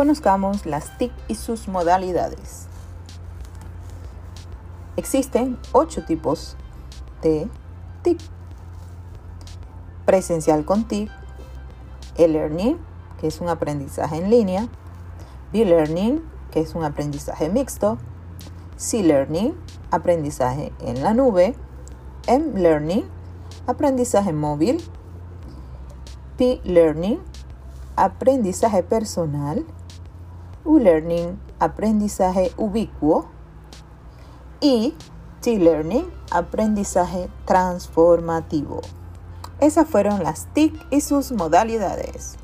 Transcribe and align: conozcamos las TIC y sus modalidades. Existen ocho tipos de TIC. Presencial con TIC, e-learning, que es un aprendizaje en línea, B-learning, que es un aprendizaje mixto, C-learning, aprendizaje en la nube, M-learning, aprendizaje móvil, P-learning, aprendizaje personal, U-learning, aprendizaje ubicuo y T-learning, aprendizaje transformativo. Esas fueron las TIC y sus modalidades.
conozcamos 0.00 0.64
las 0.64 0.96
TIC 0.96 1.12
y 1.28 1.34
sus 1.34 1.68
modalidades. 1.68 2.64
Existen 4.96 5.58
ocho 5.72 6.06
tipos 6.06 6.56
de 7.20 7.50
TIC. 8.00 8.18
Presencial 10.06 10.64
con 10.64 10.88
TIC, 10.88 11.10
e-learning, 12.16 12.78
que 13.20 13.26
es 13.26 13.42
un 13.42 13.50
aprendizaje 13.50 14.16
en 14.16 14.30
línea, 14.30 14.68
B-learning, 15.52 16.22
que 16.50 16.60
es 16.60 16.74
un 16.74 16.82
aprendizaje 16.82 17.50
mixto, 17.50 17.98
C-learning, 18.78 19.54
aprendizaje 19.90 20.72
en 20.80 21.02
la 21.02 21.12
nube, 21.12 21.54
M-learning, 22.26 23.04
aprendizaje 23.66 24.32
móvil, 24.32 24.82
P-learning, 26.38 27.20
aprendizaje 28.00 28.82
personal, 28.82 29.64
U-learning, 30.64 31.38
aprendizaje 31.58 32.50
ubicuo 32.56 33.26
y 34.60 34.94
T-learning, 35.42 36.06
aprendizaje 36.30 37.28
transformativo. 37.44 38.80
Esas 39.60 39.86
fueron 39.86 40.22
las 40.22 40.46
TIC 40.54 40.74
y 40.90 41.02
sus 41.02 41.32
modalidades. 41.32 42.36